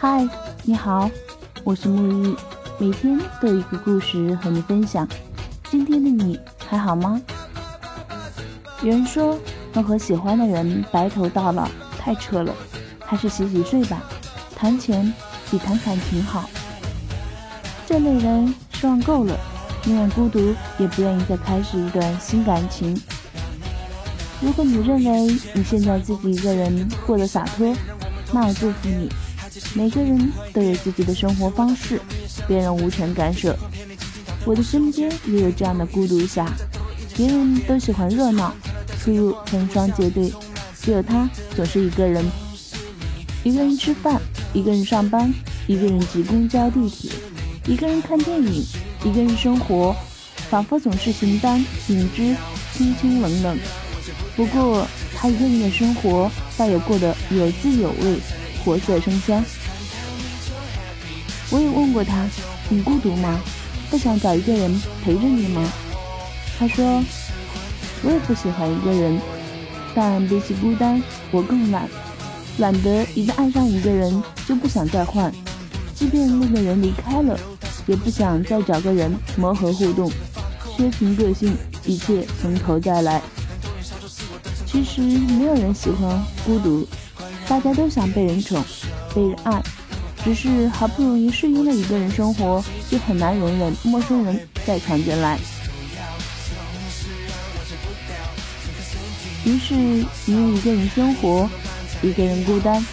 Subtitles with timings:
[0.00, 0.24] 嗨，
[0.62, 1.10] 你好，
[1.64, 2.36] 我是木易，
[2.78, 5.04] 每天都有一个故事和你分享。
[5.72, 7.20] 今天的你还好吗？
[8.80, 9.36] 有人说，
[9.72, 12.54] 能和喜欢的人白头到老太扯了，
[13.04, 14.00] 还是洗洗睡吧。
[14.54, 15.12] 谈钱
[15.50, 16.48] 比谈感情好。
[17.84, 19.36] 这类人失望够了，
[19.84, 22.96] 宁愿孤独也不愿意再开始一段新感情。
[24.40, 27.74] 如果你认为你现在自己一个人过得洒脱，
[28.32, 29.08] 那我祝福你。
[29.74, 32.00] 每个人都有自己的生活方式，
[32.46, 33.56] 别人无权干涉。
[34.44, 36.46] 我的身边也有这样的孤独侠，
[37.16, 38.54] 别人都喜欢热闹，
[39.00, 40.32] 出入成双结对，
[40.80, 42.24] 只有他总是一个人，
[43.44, 44.20] 一个人吃饭，
[44.52, 45.32] 一个人上班，
[45.66, 47.10] 一个人挤公交地铁，
[47.66, 48.64] 一个人看电影，
[49.04, 49.94] 一个人生活，
[50.48, 52.34] 仿佛总是形单影只，
[52.72, 53.58] 清清冷冷。
[54.34, 58.18] 不过他一个人的生活，倒也过得有滋有味。
[58.68, 59.42] 活色生香。
[61.50, 62.26] 我也问过他，
[62.68, 63.40] 你孤独吗？
[63.88, 65.66] 不想找一个人陪着你吗？
[66.58, 67.02] 他说，
[68.02, 69.18] 我也不喜欢一个人，
[69.94, 71.88] 但比起孤单，我更懒，
[72.58, 75.32] 懒得一旦爱上一个人就不想再换，
[75.94, 77.40] 即便那个人离开了，
[77.86, 80.12] 也不想再找个人磨合互动，
[80.76, 83.22] 削平个性，一切从头再来。
[84.66, 86.86] 其实没有人喜欢孤独。
[87.48, 88.62] 大家都想被人宠，
[89.14, 89.62] 被人爱，
[90.22, 95.38] 只是好不容易适应了一个人生活，就很难容忍陌生人再闯进来。
[99.46, 99.74] 于是
[100.26, 101.48] 你一个人生活，
[102.02, 102.84] 一个人孤单。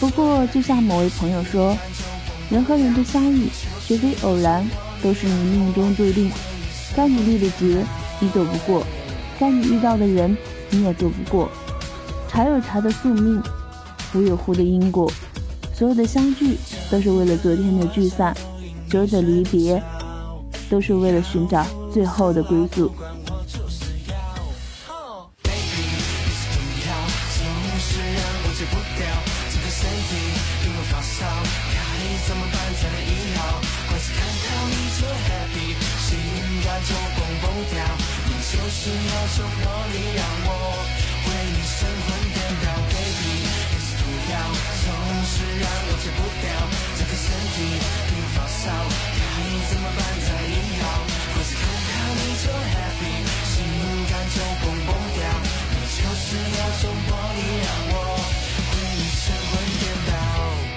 [0.00, 1.76] 不过，就像某位朋友说，
[2.50, 3.46] 人和人的相遇
[3.86, 4.68] 绝非偶然，
[5.00, 6.32] 都是你命中注定。
[6.96, 7.84] 该你立的劫，
[8.18, 8.82] 你躲不过；
[9.38, 10.36] 该你遇到的人，
[10.70, 11.48] 你也躲不过。
[12.28, 13.42] 茶有茶的宿命，
[14.12, 15.10] 壶有壶的因果。
[15.72, 16.56] 所有的相聚
[16.90, 18.34] 都是为了昨天的聚散，
[18.90, 19.82] 所有的离别
[20.70, 22.90] 都是为了寻找最后的归宿。